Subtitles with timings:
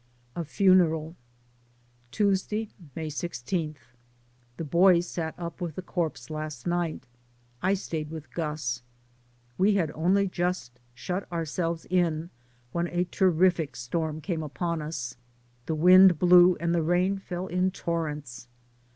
[0.35, 1.15] A Funeral.
[2.09, 3.75] Tuesday, May i6.
[4.57, 7.05] The boys sat up with the corpse last night.
[7.61, 8.81] I stayed with Gus.
[9.59, 12.31] We had only just shut ourselves in
[12.71, 15.17] when a terrific storm came upon us;
[15.67, 18.47] the wind blew, and the rain fell in tor rents.